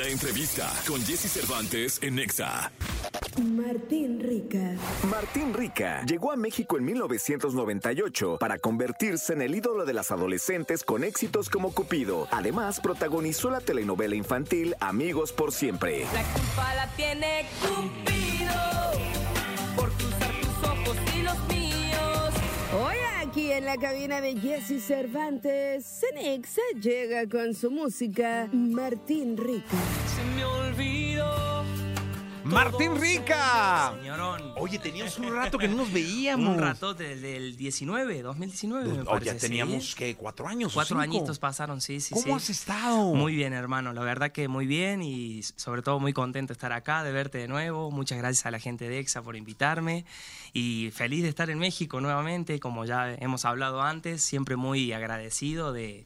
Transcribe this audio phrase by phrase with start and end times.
[0.00, 2.72] La entrevista con Jesse Cervantes en Nexa.
[3.36, 4.74] Martín Rica.
[5.10, 10.84] Martín Rica llegó a México en 1998 para convertirse en el ídolo de las adolescentes
[10.84, 12.28] con éxitos como Cupido.
[12.30, 16.06] Además, protagonizó la telenovela infantil Amigos por Siempre.
[16.14, 18.19] La culpa la tiene Cupido
[23.60, 29.76] en la cabina de Jesse Cervantes, Cenexa llega con su música Martín Rica.
[30.06, 31.49] Se me olvidó.
[32.50, 33.92] Martín Rica.
[34.00, 34.52] Señorón.
[34.56, 36.56] Oye, teníamos un rato que no nos veíamos.
[36.56, 39.24] Un rato desde el 19, 2019, me Oye, parece.
[39.32, 39.94] ya teníamos, ¿sí?
[39.96, 40.14] ¿qué?
[40.16, 40.72] ¿Cuatro años?
[40.72, 41.16] o Cuatro cinco?
[41.18, 42.32] añitos pasaron, sí, sí, ¿Cómo sí.
[42.32, 43.14] has estado?
[43.14, 43.92] Muy bien, hermano.
[43.92, 47.38] La verdad que muy bien y sobre todo muy contento de estar acá, de verte
[47.38, 47.90] de nuevo.
[47.90, 50.04] Muchas gracias a la gente de EXA por invitarme
[50.52, 55.72] y feliz de estar en México nuevamente, como ya hemos hablado antes, siempre muy agradecido
[55.72, 56.04] de,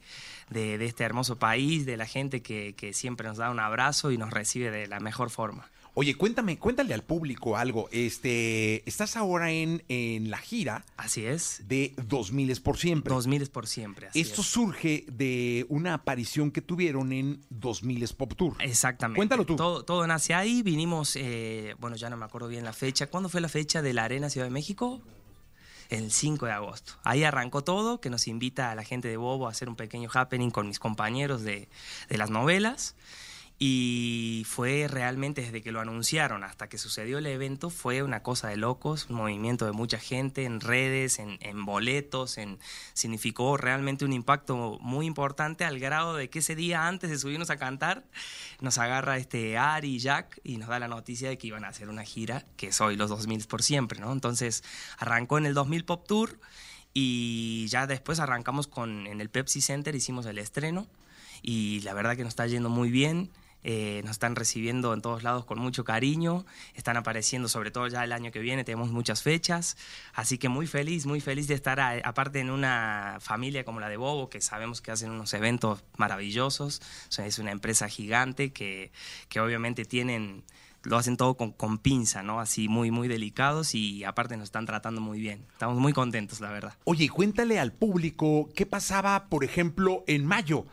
[0.51, 4.11] de- de este hermoso país, de la gente que, que siempre nos da un abrazo
[4.11, 5.71] y nos recibe de la mejor forma.
[5.97, 7.89] Oye, cuéntame, cuéntale al público algo.
[7.93, 11.63] Este, estás ahora en, en la gira Así es.
[11.69, 13.15] de 2000 es por siempre.
[13.15, 14.09] 2000 es por siempre.
[14.09, 14.47] así Esto es.
[14.49, 18.57] surge de una aparición que tuvieron en 2000 es Pop Tour.
[18.59, 19.19] Exactamente.
[19.19, 19.55] Cuéntalo tú.
[19.55, 20.63] Todo, todo nace ahí.
[20.63, 23.07] Vinimos, eh, bueno, ya no me acuerdo bien la fecha.
[23.07, 25.01] ¿Cuándo fue la fecha de la Arena Ciudad de México?
[25.91, 26.95] El 5 de agosto.
[27.05, 30.09] Ahí arrancó todo, que nos invita a la gente de Bobo a hacer un pequeño
[30.13, 31.69] happening con mis compañeros de,
[32.09, 32.97] de las novelas.
[33.57, 38.49] Y fue realmente desde que lo anunciaron hasta que sucedió el evento, fue una cosa
[38.49, 42.59] de locos, un movimiento de mucha gente en redes, en, boletos, en,
[42.95, 47.51] significó realmente un impacto muy importante al grado de que ese día antes de subirnos
[47.51, 48.05] a cantar,
[48.61, 51.69] nos agarra este Ari y Jack y nos da la noticia de que iban a
[51.69, 54.13] hacer una gira, que es hoy los 2000 por siempre, ¿no?
[54.13, 54.65] Entonces
[54.99, 56.41] arrancó en el 2000 Pop Tour
[56.93, 60.89] y ya después arrancamos con, en el Pepsi Center, hicimos el estreno
[61.43, 63.31] y la verdad que nos está yendo muy bien.
[63.65, 68.05] Eh, nos están recibiendo en todos lados con mucho cariño, están apareciendo sobre todo ya
[68.05, 69.77] el año que viene, tenemos muchas fechas,
[70.13, 73.89] así que muy feliz, muy feliz de estar a- aparte en una familia como la
[73.89, 78.53] de Bobo, que sabemos que hacen unos eventos maravillosos, o sea, es una empresa gigante
[78.53, 78.93] que,
[79.29, 80.45] que obviamente tienen
[80.87, 82.41] lo hacen todo con, con pinza, ¿no?
[82.41, 85.47] Así muy, muy delicados y aparte nos están tratando muy bien.
[85.53, 86.75] Estamos muy contentos, la verdad.
[86.85, 90.67] Oye, cuéntale al público qué pasaba, por ejemplo, en mayo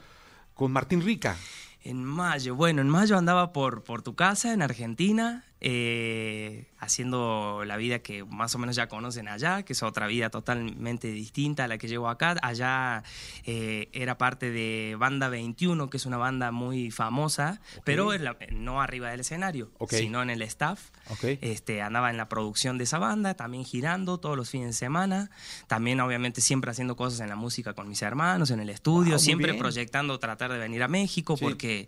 [0.53, 1.37] con Martín Rica.
[1.83, 7.77] En mayo, bueno, en mayo andaba por, por tu casa en Argentina, eh, haciendo la
[7.77, 11.67] vida que más o menos ya conocen allá, que es otra vida totalmente distinta a
[11.67, 12.35] la que llevo acá.
[12.41, 13.03] Allá
[13.45, 18.81] eh, era parte de Banda 21, que es una banda muy famosa, pero la- no
[18.81, 20.89] arriba del escenario, sino en el staff.
[21.09, 21.23] Ok.
[21.41, 25.29] Este, andaba en la producción de esa banda, también girando todos los fines de semana,
[25.67, 29.19] también obviamente siempre haciendo cosas en la música con mis hermanos, en el estudio, Wow,
[29.19, 31.43] siempre proyectando tratar de venir a México Sí.
[31.43, 31.87] porque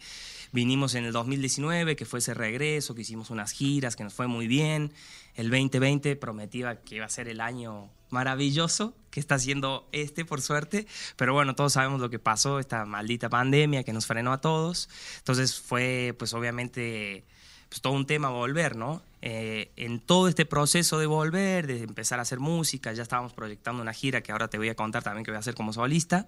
[0.54, 4.28] vinimos en el 2019, que fue ese regreso, que hicimos unas giras, que nos fue
[4.28, 4.94] muy bien.
[5.36, 10.42] El 2020 prometía que iba a ser el año maravilloso, que está siendo este, por
[10.42, 10.88] suerte.
[11.18, 14.88] Pero bueno, todos sabemos lo que pasó, esta maldita pandemia que nos frenó a todos.
[15.18, 17.26] Entonces fue, pues obviamente,
[17.74, 19.02] pues todo un tema volver, ¿no?
[19.24, 23.82] Eh, en todo este proceso de volver, de empezar a hacer música, ya estábamos proyectando
[23.82, 26.28] una gira que ahora te voy a contar también que voy a hacer como solista.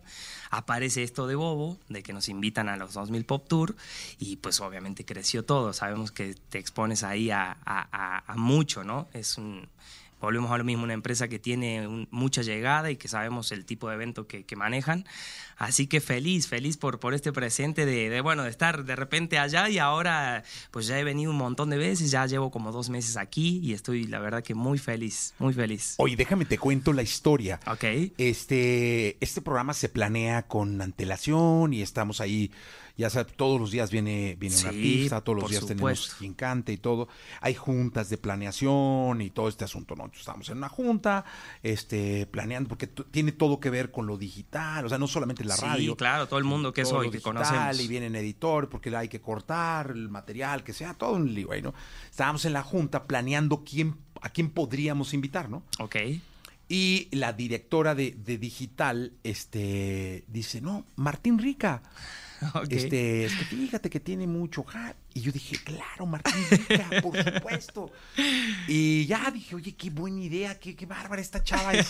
[0.49, 3.75] Aparece esto de Bobo, de que nos invitan a los 2000 Pop Tour
[4.17, 5.71] y pues obviamente creció todo.
[5.71, 7.55] Sabemos que te expones ahí a,
[8.35, 9.07] mucho, ¿no?
[9.13, 9.67] Es un,
[10.25, 13.65] volvemos a lo mismo, una empresa que tiene un- mucha llegada y que sabemos el
[13.65, 15.05] tipo de evento que, que manejan.
[15.57, 19.39] Así que feliz, feliz por, por este presente de, de, bueno, de estar de repente
[19.39, 22.89] allá y ahora pues ya he venido un montón de veces, ya llevo como dos
[22.89, 25.95] meses aquí y estoy la verdad que muy feliz, muy feliz.
[25.97, 27.61] Oye, déjame te cuento la historia.
[27.67, 27.85] Ok.
[28.17, 32.51] Este, este programa se planea con antelación y estamos ahí,
[32.97, 35.75] ya sabes, todos los días viene, viene un Sí, artista, todos los días supuesto.
[35.85, 37.07] tenemos quien cante y todo.
[37.39, 40.11] Hay juntas de planeación y todo este asunto, ¿no?
[40.15, 41.25] Entonces, estamos en una junta,
[41.61, 45.55] este, planeando, porque tiene todo que ver con lo digital, o sea, no solamente la
[45.57, 45.97] Sí, radio.
[45.97, 47.79] claro, todo el mundo que es hoy, que conocemos.
[47.81, 51.61] Y vienen editor, porque hay que cortar el material, que sea, todo un lío ahí,
[51.61, 51.73] ¿no?
[52.09, 55.63] Estábamos en la junta planeando quién, a quién podríamos invitar, ¿no?
[55.79, 55.97] Ok.
[56.69, 61.83] Y la directora de, de digital este, dice, no, Martín Rica.
[62.69, 64.95] Este, es que fíjate que tiene mucho ja-".
[65.13, 67.91] Y yo dije, claro, Martín Rica, por supuesto.
[68.67, 71.89] Y ya dije, oye, qué buena idea, qué, qué bárbara esta chava es.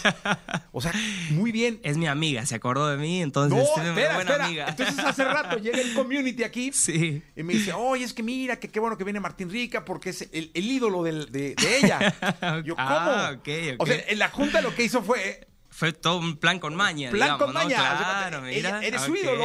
[0.71, 0.93] O sea,
[1.31, 1.79] muy bien.
[1.83, 4.45] Es mi amiga, se acordó de mí, entonces No, es una espera, buena espera.
[4.45, 4.65] amiga.
[4.69, 7.23] Entonces hace rato llega el community aquí Sí.
[7.35, 10.11] y me dice, oye, es que mira, que qué bueno que viene Martín Rica porque
[10.11, 12.61] es el, el ídolo del- de, de ella.
[12.65, 12.87] Yo, ¿cómo?
[12.87, 13.79] Ah, ok, ok.
[13.79, 17.09] O sea, en la junta lo que hizo fue Fue todo un plan con maña,
[17.11, 17.59] Plan digamos, con ¿no?
[17.59, 17.75] maña.
[17.75, 18.81] Claro, mira.
[18.81, 19.43] eres su ídolo.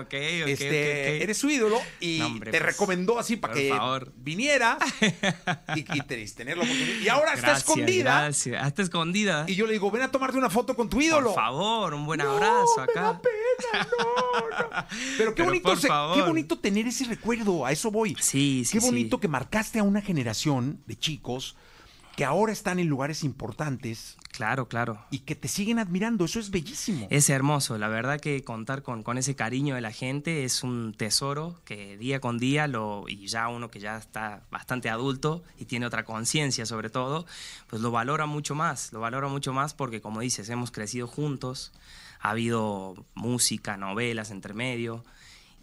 [0.00, 0.14] Ok, ok,
[0.48, 1.22] Este.
[1.22, 4.12] Eres su ídolo y No, hombre, te pues, recomendó así para que favor.
[4.16, 4.76] viniera
[5.74, 7.00] y, y te- tener la oportunidad.
[7.00, 8.20] Y ahora está escondida.
[8.22, 8.62] Gracias.
[8.62, 9.44] Hasta escondida.
[9.48, 11.28] Y yo le digo, ven a tomarte una foto con tu ídolo.
[11.32, 13.00] Por favor, un buen No, abrazo me acá.
[13.02, 14.86] da pena, no, no.
[15.16, 18.14] Pero qué Pero bonito, se- qué bonito tener ese recuerdo, a eso voy.
[18.20, 18.86] Sí, sí, Qué sí.
[18.86, 21.56] bonito que marcaste a una generación de chicos
[22.20, 25.02] que ahora están en lugares importantes Claro, claro.
[25.10, 26.26] y que te siguen admirando.
[26.26, 27.06] Eso es bellísimo.
[27.08, 30.92] Es hermoso, la verdad que contar con, con ese cariño de la gente es un
[30.94, 35.64] tesoro que día con día, lo, y ya uno que ya está bastante adulto y
[35.64, 37.24] tiene otra conciencia sobre todo,
[37.68, 41.72] pues lo valora mucho más, lo valora mucho más porque como dices, hemos crecido juntos,
[42.20, 45.06] ha habido música, novelas entre medio,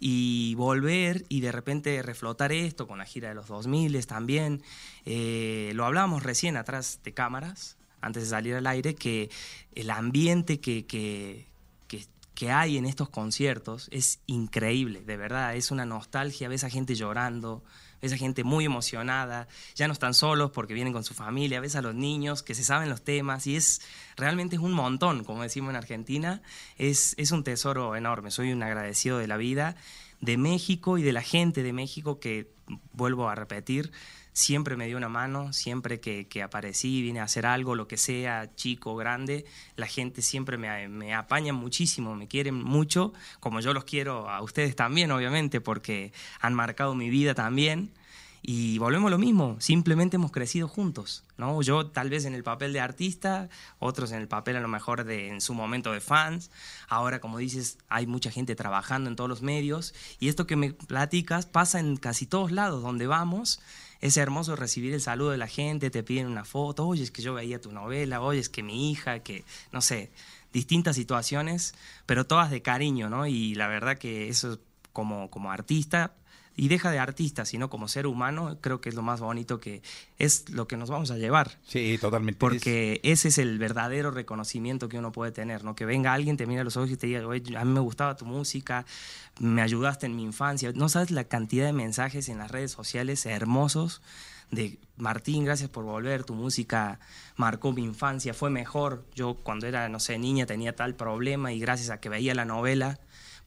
[0.00, 4.62] y volver y de repente reflotar esto con la gira de los 2000 también,
[5.04, 9.30] eh, lo hablamos recién atrás de cámaras, antes de salir al aire, que
[9.74, 11.47] el ambiente que, que,
[12.38, 16.94] que, hay en estos conciertos es increíble, de verdad, es una nostalgia, ves a gente
[16.94, 17.64] llorando,
[18.00, 21.74] ves a gente muy emocionada, ya no están solos porque vienen con su familia, ves
[21.74, 23.80] a los niños que se saben los temas y es
[24.16, 26.40] realmente es un montón, como decimos en Argentina,
[26.76, 29.74] es, es un tesoro enorme, soy un agradecido de la vida,
[30.20, 32.52] de México y de la gente de México que,
[32.92, 33.90] vuelvo a repetir,
[34.38, 37.96] siempre me dio una mano, siempre que, que aparecí, vine a hacer algo, lo que
[37.96, 39.44] sea, chico, grande,
[39.74, 44.40] la gente siempre me, me apaña muchísimo, me quieren mucho, como yo los quiero a
[44.40, 47.90] ustedes también, obviamente, porque han marcado mi vida también.
[48.40, 51.60] Y volvemos a lo mismo, simplemente hemos crecido juntos, ¿no?
[51.60, 53.48] Yo tal vez en el papel de artista,
[53.80, 56.52] otros en el papel a lo mejor de en su momento de fans.
[56.88, 60.72] Ahora, como dices, hay mucha gente trabajando en todos los medios y esto que me
[60.72, 63.60] platicas pasa en casi todos lados donde vamos.
[64.00, 67.22] Es hermoso recibir el saludo de la gente, te piden una foto, oye, es que
[67.22, 70.10] yo veía tu novela, oye, es que mi hija, que no sé,
[70.52, 71.74] distintas situaciones,
[72.06, 73.26] pero todas de cariño, ¿no?
[73.26, 74.60] Y la verdad que eso
[74.92, 76.14] como, como artista
[76.58, 79.80] y deja de artista, sino como ser humano, creo que es lo más bonito que
[80.18, 81.56] es lo que nos vamos a llevar.
[81.68, 82.36] Sí, totalmente.
[82.36, 85.76] Porque ese es el verdadero reconocimiento que uno puede tener, ¿no?
[85.76, 87.78] Que venga alguien, te mira a los ojos y te diga, "Oye, a mí me
[87.78, 88.84] gustaba tu música,
[89.38, 90.72] me ayudaste en mi infancia.
[90.74, 94.02] No sabes la cantidad de mensajes en las redes sociales hermosos
[94.50, 96.98] de Martín, gracias por volver, tu música
[97.36, 99.04] marcó mi infancia, fue mejor.
[99.14, 102.44] Yo cuando era, no sé, niña tenía tal problema y gracias a que veía la
[102.44, 102.98] novela,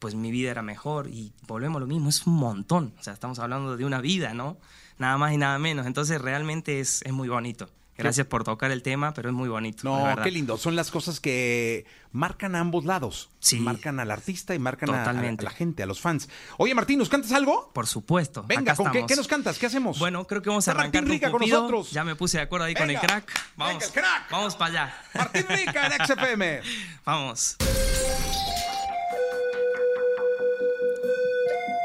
[0.01, 3.13] pues mi vida era mejor y volvemos a lo mismo, es un montón, o sea,
[3.13, 4.57] estamos hablando de una vida, ¿no?
[4.97, 7.69] Nada más y nada menos, entonces realmente es, es muy bonito.
[7.97, 9.81] Gracias por tocar el tema, pero es muy bonito.
[9.83, 10.57] No, qué lindo.
[10.57, 13.29] Son las cosas que marcan a ambos lados.
[13.39, 13.59] Sí.
[13.59, 16.27] Marcan al artista y marcan a- a, la gente, a los fans.
[16.57, 17.69] Oye, Martín, ¿nos cantas algo?
[17.73, 18.43] Por supuesto.
[18.47, 19.59] Venga, ¿con qué, nos cantas?
[19.59, 19.99] ¿Qué hacemos?
[19.99, 21.91] Bueno, creo que vamos a Martín arrancar con, Rica con nosotros.
[21.91, 23.01] Ya me puse de acuerdo ahí con el Venga.
[23.01, 23.25] crack.
[23.27, 24.31] Venga, Vamos, el crack.
[24.31, 24.95] vamos para allá.
[25.13, 26.61] Martín Rica en XFM.
[27.05, 27.57] Vamos.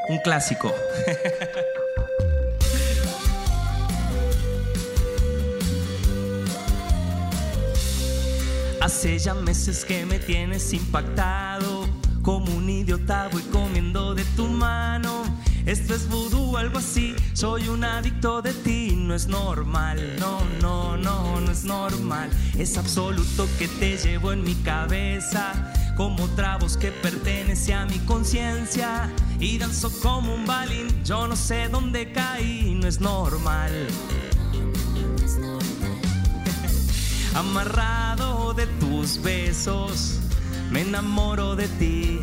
[0.08, 0.72] Un clásico.
[8.80, 11.88] Hace ya meses que me tienes impactado,
[12.22, 15.24] como un idiota voy comiendo de tu mano.
[15.66, 20.96] Esto es vudú, algo así, soy un adicto de ti, no es normal, no, no,
[20.96, 22.30] no, no es normal.
[22.56, 27.98] Es absoluto que te llevo en mi cabeza, como otra voz que pertenece a mi
[28.00, 29.10] conciencia.
[29.40, 33.72] Y danzo como un balín, yo no sé dónde caí, no es normal.
[37.34, 40.20] Amarrado de tus besos,
[40.70, 42.20] me enamoro de ti.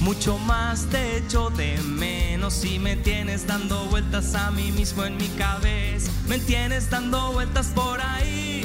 [0.00, 5.16] Mucho más te echo de menos y me tienes dando vueltas a mí mismo en
[5.16, 6.10] mi cabeza.
[6.28, 8.64] Me tienes dando vueltas por ahí.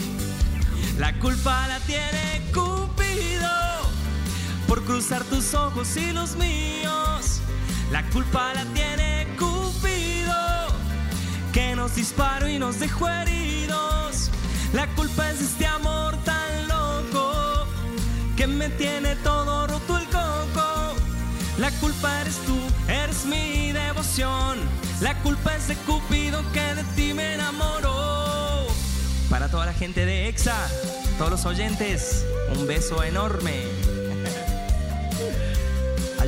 [0.98, 2.42] La culpa la tiene
[4.70, 7.42] por cruzar tus ojos y los míos.
[7.92, 10.68] La culpa la tiene Cupido
[11.52, 14.30] que nos disparó y nos dejó heridos.
[14.72, 17.66] La culpa es este amor tan loco
[18.38, 20.94] que me tiene todo roto el coco.
[21.58, 22.56] La culpa eres tú,
[22.88, 24.60] eres mi devoción.
[25.02, 28.68] La culpa es de Cupido que de ti me enamoró.
[29.32, 30.56] Para toda la gente de EXA,
[31.18, 32.24] todos los oyentes,
[32.56, 33.99] un beso enorme.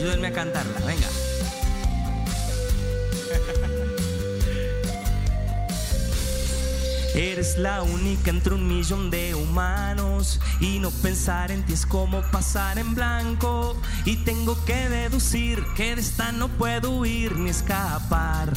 [0.02, 1.06] Ayúdenme a cantarla, venga.
[7.14, 12.24] Eres la única entre un millón de humanos y no pensar en ti es como
[12.32, 18.52] pasar en blanco y tengo que deducir que de esta no puedo huir ni escapar.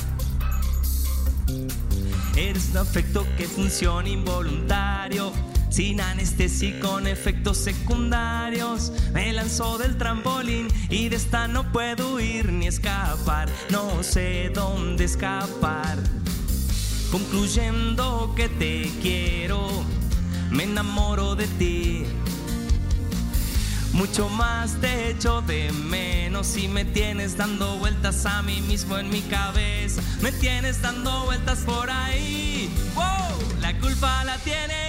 [2.37, 5.14] Eres un afecto que funciona involuntario,
[5.75, 8.93] sin anestesia y con efectos secundarios.
[9.13, 13.49] Me lanzó del trampolín y de esta no puedo huir ni escapar.
[13.71, 15.99] No sé dónde escapar.
[17.11, 19.69] Concluyendo que te quiero,
[20.51, 22.05] me enamoro de ti.
[23.93, 29.11] Mucho más te echo de menos y me tienes dando vueltas a mí mismo en
[29.11, 30.01] mi cabeza.
[30.23, 32.73] Me tienes dando vueltas por ahí.
[32.95, 33.61] ¡Wow!
[33.61, 34.84] La culpa la tiene Cupido por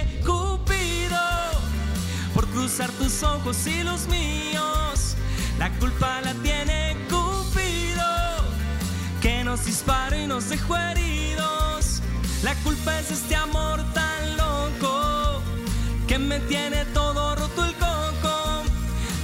[2.56, 5.14] cruzar tus ojos y los míos.
[5.58, 8.02] La culpa la tiene Cupido
[9.20, 12.00] que nos disparó y nos dejó heridos.
[12.42, 15.42] La culpa es este amor tan loco
[16.08, 18.62] que me tiene todo roto el coco.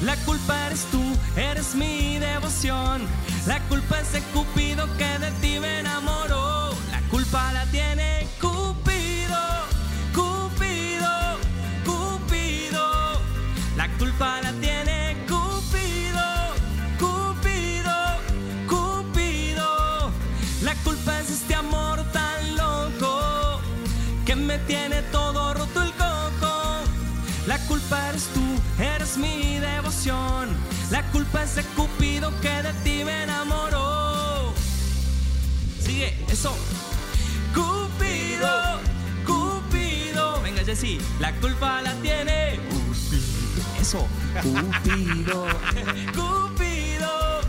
[0.03, 1.03] La culpa eres tú,
[1.35, 3.01] eres mi devoción.
[3.47, 6.75] La culpa es de Cupido que de ti me enamoró.
[6.91, 8.22] La culpa la tiene
[27.93, 30.49] culpa eres tú, eres mi devoción.
[30.91, 34.55] La culpa es de Cupido que de ti me enamoró.
[35.79, 36.57] Sigue, eso.
[37.53, 38.81] Cupido,
[39.27, 40.41] Cupido.
[40.41, 42.61] Venga, Jessy, la culpa la tiene.
[43.79, 44.07] Eso.
[44.43, 45.47] Cupido,
[46.17, 47.41] Cupido.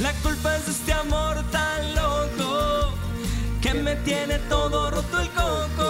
[0.00, 2.92] La culpa es de este amor tan loco
[3.62, 5.87] que me tiene todo roto el coco.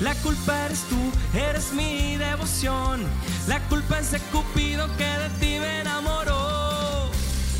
[0.00, 0.96] La culpa eres tú,
[1.38, 3.02] eres mi devoción.
[3.48, 7.10] La culpa es de Cupido que de ti me enamoró.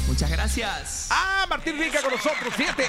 [0.06, 1.08] Muchas gracias.
[1.10, 2.84] Ah, Martín Rica con nosotros, fíjate.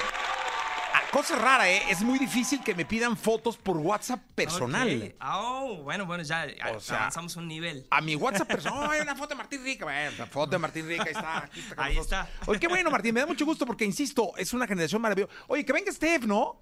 [0.94, 1.82] Ah, cosa rara, ¿eh?
[1.90, 5.02] Es muy difícil que me pidan fotos por WhatsApp personal.
[5.12, 5.16] Ok.
[5.22, 7.88] Ah, Oh, bueno, bueno, ya O sea, avanzamos un nivel.
[7.90, 9.86] A mi WhatsApp personal, ¡oh, hay una foto de Martín Rica!
[9.86, 11.38] Bueno, la foto de Martín Rica ahí está.
[11.40, 12.28] Aquí está con Ahí nosotros.
[12.28, 12.52] está.
[12.52, 15.32] Oye, qué bueno, Martín, me da mucho gusto porque, insisto, es una generación maravillosa.
[15.48, 16.62] Oye, que venga Steph, ¿no?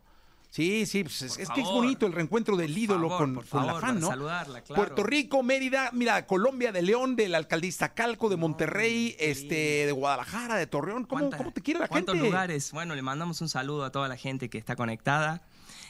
[0.56, 4.00] Sí, sí, pues es, que es bonito el reencuentro del ídolo favor, con, la fan,
[4.00, 4.08] ¿no?
[4.08, 4.82] saludarla, claro.
[4.82, 9.92] Puerto Rico, Mérida, mira, Colombia, de León, de la alcaldista Calco, de Monterrey, este, de
[9.92, 11.04] Guadalajara, de Torreón.
[11.04, 12.30] ¿Cómo, ¿Cuántas- cómo te quiere la ¿Cuántos gente?
[12.30, 12.72] lugares?
[12.72, 15.42] Bueno, le mandamos un saludo a toda la gente que está conectada.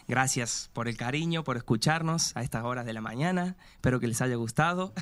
[0.07, 3.55] Gracias por el cariño, por escucharnos a estas horas de la mañana.
[3.73, 4.93] Espero que les haya gustado.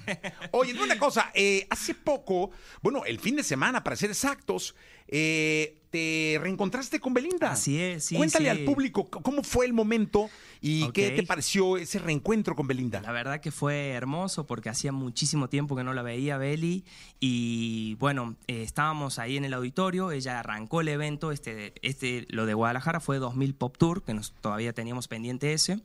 [0.52, 2.52] Oye, una cosa, eh, hace poco,
[2.82, 4.76] bueno, el fin de semana, para ser exactos,
[5.08, 7.52] eh, te reencontraste con Belinda.
[7.52, 8.50] Así es, sí, Cuéntale sí.
[8.50, 10.28] al público cómo fue el momento
[10.60, 13.00] y qué te pareció ese reencuentro con Belinda.
[13.02, 16.84] La verdad que fue hermoso porque hacía muchísimo tiempo que no la veía Beli
[17.20, 22.48] y bueno, eh, estábamos ahí en el auditorio, ella arrancó el evento, este, este, lo
[22.48, 25.80] de Guadalajara fue 2000 Pop Tour, que nos, todavía teníamos pendiente ese.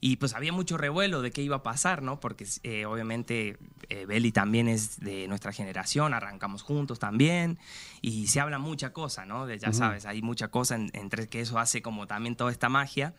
[0.00, 2.20] Y pues había mucho revuelo de qué iba a pasar, ¿no?
[2.20, 3.56] Porque eh, obviamente
[3.88, 7.58] eh, Beli también es de nuestra generación, arrancamos juntos también,
[8.02, 9.46] y se habla mucha cosa, ¿no?
[9.46, 12.68] De, ya sabes, hay mucha cosa en- entre que eso hace como también toda esta
[12.68, 13.14] magia.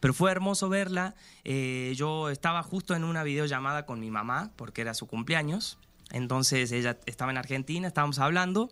[0.00, 1.14] Pero fue hermoso verla.
[1.44, 5.78] Eh, yo estaba justo en una videollamada con mi mamá, porque era su cumpleaños.
[6.12, 8.70] Entonces ella estaba en Argentina, estábamos hablando.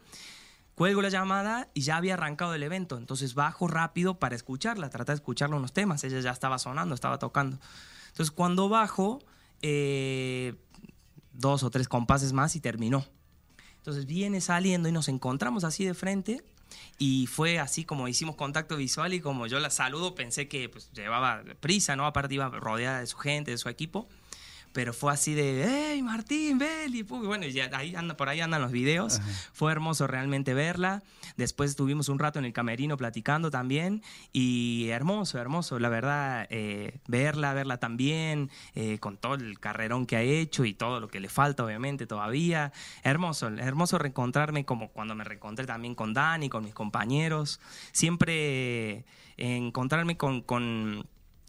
[0.79, 2.99] Cuelgo la llamada y ya había arrancado el evento.
[2.99, 6.05] Entonces bajo rápido para escucharla, tratar de escucharle unos temas.
[6.05, 7.59] Ella ya estaba sonando, estaba tocando.
[8.07, 9.19] Entonces cuando bajo,
[9.61, 10.55] eh,
[11.33, 13.05] dos o tres compases más y terminó.
[13.79, 16.45] Entonces viene saliendo y nos encontramos así de frente.
[16.97, 20.93] Y fue así como hicimos contacto visual y como yo la saludo, pensé que pues,
[20.93, 22.07] llevaba prisa, ¿no?
[22.07, 24.07] Aparte iba rodeada de su gente, de su equipo.
[24.73, 26.99] Pero fue así de, ¡Hey, Martín, Beli!
[27.01, 29.21] Y bueno, ya ahí anda, por ahí andan los videos.
[29.53, 31.03] Fue hermoso realmente verla.
[31.37, 34.03] Después estuvimos un rato en el camerino platicando también.
[34.33, 35.79] Y hermoso, hermoso.
[35.79, 40.75] La verdad, eh, verla, verla también, eh, con todo el carrerón que ha hecho y
[40.75, 42.73] todo lo que le falta, obviamente, todavía.
[43.03, 47.61] Hermoso, hermoso reencontrarme como cuando me reencontré también con Dani, con mis compañeros.
[47.93, 49.05] Siempre eh,
[49.37, 51.07] encontrarme con- con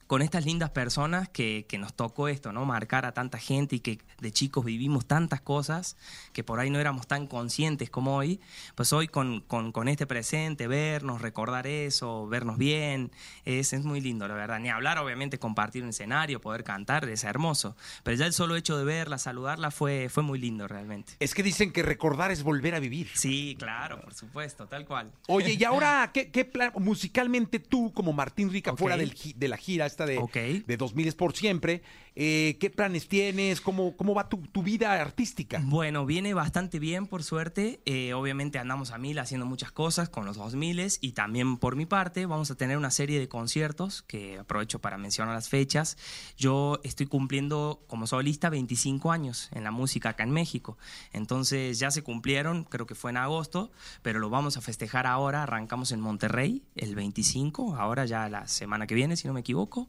[0.09, 2.65] con estas lindas personas que, que nos tocó esto, ¿no?
[2.65, 5.97] Marcar a tanta gente y que de chicos vivimos tantas cosas
[6.33, 8.39] que por ahí no éramos tan conscientes como hoy.
[8.73, 13.11] Pues hoy con, con- con este presente, vernos, recordar eso, vernos bien,
[13.45, 14.59] es, es muy lindo, la verdad.
[14.59, 17.77] Ni hablar, obviamente, compartir un escenario, poder cantar, es hermoso.
[18.01, 21.13] Pero ya el solo hecho de verla, saludarla, fue, fue muy lindo realmente.
[21.19, 23.11] Es que dicen que recordar es volver a vivir.
[23.13, 25.11] Sí, claro, por supuesto, tal cual.
[25.27, 29.57] Oye, y ahora, ¿qué, qué plan musicalmente tú, como Martín Rica, fuera del de la
[29.57, 30.65] gira esta de, Ok.
[30.65, 31.81] de 2000 es por siempre.
[32.15, 33.61] Eh, ¿Qué planes tienes?
[33.61, 35.61] ¿Cómo, cómo va tu, tu vida artística?
[35.63, 37.81] Bueno, viene bastante bien, por suerte.
[37.85, 40.69] Eh, obviamente andamos a mil haciendo muchas cosas con los 2000
[41.01, 44.97] y también por mi parte vamos a tener una serie de conciertos que aprovecho para
[44.97, 45.97] mencionar las fechas.
[46.37, 50.77] Yo estoy cumpliendo como solista 25 años en la música acá en México.
[51.11, 55.43] Entonces ya se cumplieron, creo que fue en agosto, pero lo vamos a festejar ahora.
[55.43, 59.88] Arrancamos en Monterrey el 25, ahora ya la semana que viene, si no me equivoco.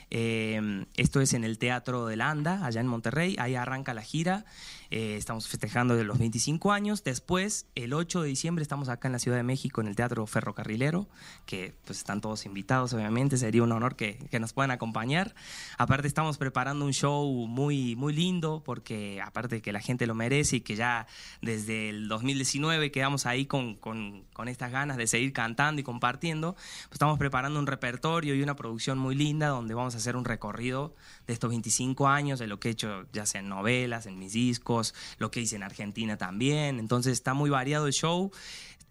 [0.11, 3.35] Eh, esto es en el Teatro de la Anda, allá en Monterrey.
[3.39, 4.45] Ahí arranca la gira.
[4.91, 7.05] Eh, estamos festejando de los 25 años.
[7.05, 10.27] Después, el 8 de diciembre, estamos acá en la Ciudad de México, en el Teatro
[10.27, 11.07] Ferrocarrilero,
[11.45, 13.37] que pues están todos invitados, obviamente.
[13.37, 15.33] Sería un honor que, que nos puedan acompañar.
[15.77, 20.13] Aparte, estamos preparando un show muy, muy lindo, porque aparte de que la gente lo
[20.13, 21.07] merece y que ya
[21.41, 26.53] desde el 2019 quedamos ahí con, con, con estas ganas de seguir cantando y compartiendo,
[26.53, 30.25] pues estamos preparando un repertorio y una producción muy linda donde vamos a hacer un
[30.25, 30.95] recorrido
[31.27, 34.33] de estos 25 años, de lo que he hecho ya sea en novelas, en mis
[34.33, 36.79] discos, lo que hice en Argentina también.
[36.79, 38.31] Entonces está muy variado el show.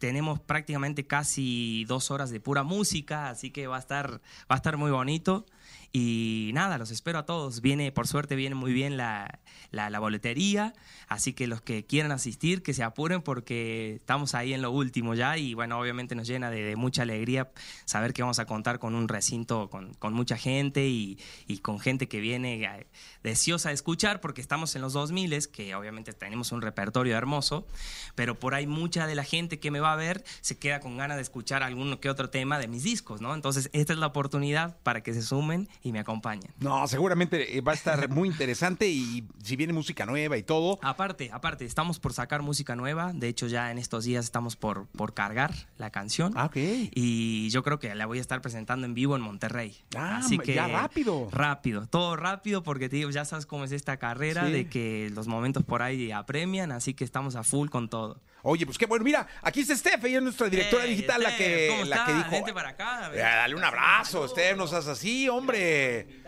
[0.01, 4.57] Tenemos prácticamente casi dos horas de pura música, así que va a estar, va a
[4.57, 5.47] estar muy bonito.
[5.93, 7.61] Y nada, los espero a todos.
[7.63, 9.41] Viene, por suerte, viene muy bien la,
[9.73, 10.73] la, la boletería.
[11.09, 15.15] Así que los que quieran asistir, que se apuren porque estamos ahí en lo último
[15.15, 15.37] ya.
[15.37, 17.51] Y bueno, obviamente nos llena de, de mucha alegría
[17.87, 21.81] saber que vamos a contar con un recinto con, con mucha gente y, y, con
[21.81, 22.87] gente que viene eh,
[23.25, 27.67] deseosa de escuchar porque estamos en los 2000, que obviamente tenemos un repertorio hermoso.
[28.15, 30.97] Pero por ahí mucha de la gente que me va a ver se queda con
[30.97, 33.35] ganas de escuchar alguno que otro tema de mis discos, ¿no?
[33.35, 36.51] Entonces, esta es la oportunidad para que se sumen y me acompañen.
[36.61, 40.79] No, seguramente eh, va a estar muy interesante y si viene música nueva y todo.
[40.83, 43.13] Aparte, aparte, estamos por sacar música nueva.
[43.15, 46.33] De hecho, ya en estos días estamos por, por cargar la canción.
[46.37, 46.57] Ah, ok.
[46.57, 49.77] Y yo creo que la voy a estar presentando en vivo en Monterrey.
[49.97, 51.29] Ah, Así que ya rápido.
[51.31, 54.53] Rápido, todo rápido, porque te digo, ya sabes cómo es esta carrera Sí.
[54.53, 58.21] de que los momentos por ahí apremian, así que estamos a full con todo.
[58.43, 59.05] Oye, pues qué bueno.
[59.05, 62.15] Mira, aquí está Steph, ella es nuestra directora Hey, digital, la que, ¿cómo la que
[62.15, 62.31] dijo.
[62.31, 63.19] Vente para acá, a ver.
[63.19, 66.23] Ya, dale un abrazo, Steph, no seas así, hombre.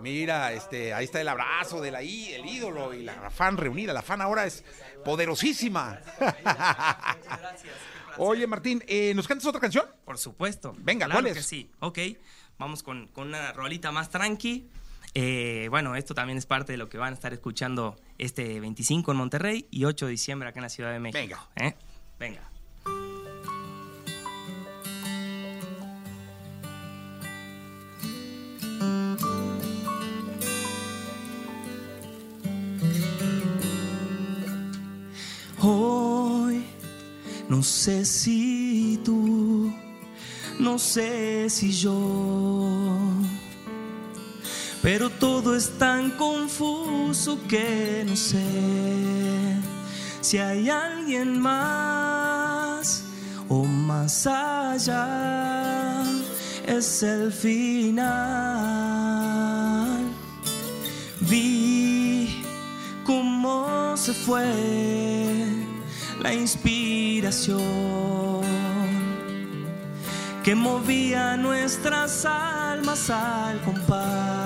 [0.00, 3.92] Mira, este, ahí está el abrazo de la I, el ídolo y la fan reunida.
[3.92, 4.64] La fan ahora es
[5.04, 6.00] poderosísima.
[8.18, 9.86] Oye, Martín, eh, ¿nos cantas otra canción?
[10.04, 10.74] Por supuesto.
[10.78, 11.36] Venga, claro ¿cuál es?
[11.36, 11.70] que sí.
[11.80, 11.98] Ok,
[12.58, 14.68] vamos con, con una rolita más tranqui.
[15.14, 19.10] Eh, bueno, esto también es parte de lo que van a estar escuchando este 25
[19.10, 21.18] en Monterrey y 8 de diciembre acá en la Ciudad de México.
[21.20, 21.48] Venga.
[21.56, 21.74] ¿eh?
[22.18, 22.50] Venga.
[35.62, 36.64] Hoy
[37.50, 39.72] no sé si tú,
[40.60, 42.89] no sé si yo,
[44.82, 48.42] pero todo es tan confuso que no sé
[50.20, 53.04] si hay alguien más
[53.48, 56.02] o más allá.
[56.66, 58.06] Es el final.
[61.20, 62.42] Vi
[63.04, 64.46] cómo se fue
[66.22, 67.60] la inspiración
[70.44, 74.39] que movía nuestras almas al compás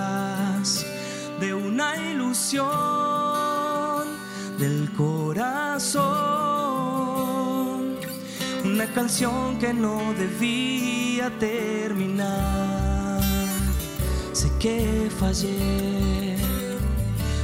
[4.58, 6.02] del corazón,
[8.64, 13.20] una canción que no debía terminar.
[14.32, 16.36] Sé que fallé,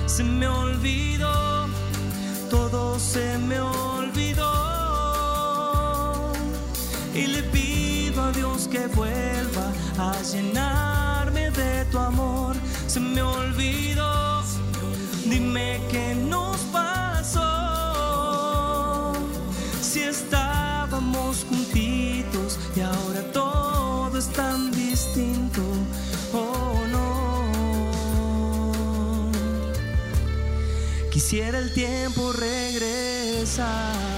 [0.06, 1.68] se me olvidó,
[2.50, 4.50] todo se me olvidó.
[7.14, 12.56] Y le pido a Dios que vuelva a llenarme de tu amor.
[12.88, 14.19] Se me olvidó,
[15.54, 17.42] qué nos pasó.
[19.80, 25.62] Si estábamos juntitos y ahora todo es tan distinto.
[26.32, 27.50] Oh no.
[31.10, 34.09] Quisiera el tiempo regresar.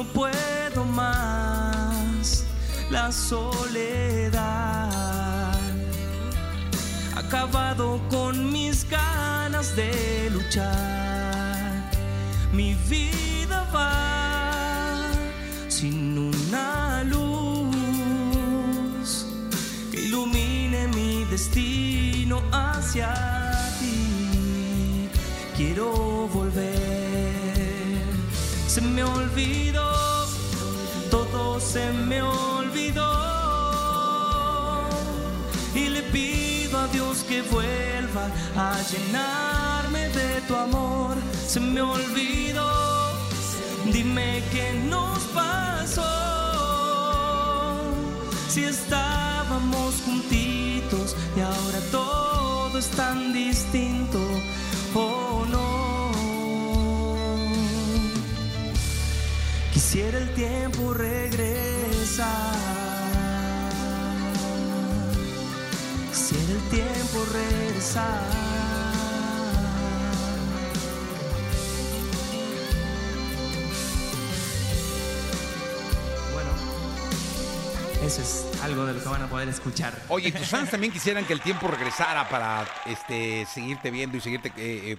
[0.00, 2.46] No puedo más
[2.90, 4.40] la soledad.
[7.14, 11.90] Acabado con mis ganas de luchar.
[12.50, 15.02] Mi vida va
[15.68, 17.76] sin una luz
[19.90, 23.12] que ilumine mi destino hacia
[25.56, 26.90] quiero volver.
[28.66, 29.89] Se me olvidó,
[31.72, 33.10] se me olvidó.
[35.72, 41.16] Y le pido a Dios que vuelva a llenarme de tu amor.
[41.46, 42.72] Se me olvidó,
[43.92, 46.10] dime qué nos pasó.
[48.48, 54.18] Si estábamos juntitos y ahora todo es tan distinto,
[54.94, 55.70] oh no.
[59.72, 60.94] Quisiera el tiempo
[62.20, 62.54] regresar.
[66.10, 68.20] Quisiera el tiempo regresar.
[78.04, 79.94] Eso es algo de lo que van a poder escuchar.
[80.08, 84.48] Oye, tus fans también quisieran que el tiempo regresara para este seguirte viendo y seguirte
[84.56, 84.96] eh, eh,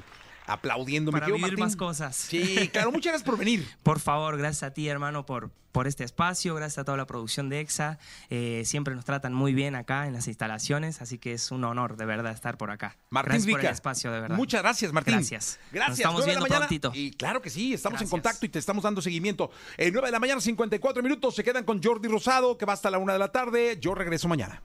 [0.53, 1.11] aplaudiendo.
[1.11, 1.59] Para vivir Martín.
[1.59, 2.15] más cosas.
[2.15, 3.67] Sí, claro, muchas gracias por venir.
[3.83, 7.49] Por favor, gracias a ti, hermano, por, por este espacio, gracias a toda la producción
[7.49, 7.97] de EXA.
[8.29, 11.97] Eh, siempre nos tratan muy bien acá en las instalaciones, así que es un honor,
[11.97, 12.97] de verdad, estar por acá.
[13.09, 13.69] Martín gracias por Rica.
[13.69, 14.35] el espacio, de verdad.
[14.37, 15.15] Muchas gracias, Martín.
[15.15, 15.59] Gracias.
[15.71, 15.89] Gracias.
[15.89, 16.67] Nos estamos Nueve de la viendo mañana.
[16.67, 16.91] prontito.
[16.93, 19.51] Y claro que sí, estamos en contacto y te estamos dando seguimiento.
[19.77, 21.35] Eh, 9 de la mañana, 54 minutos.
[21.35, 23.77] Se quedan con Jordi Rosado, que va hasta la una de la tarde.
[23.81, 24.61] Yo regreso mañana.